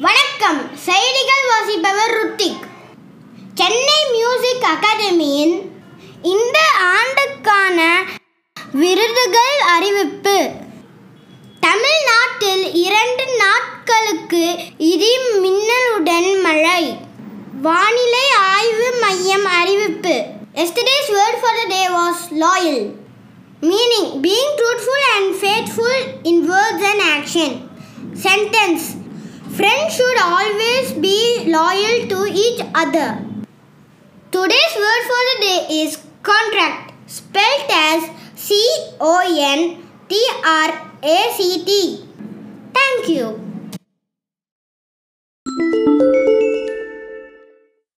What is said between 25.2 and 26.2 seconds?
faithful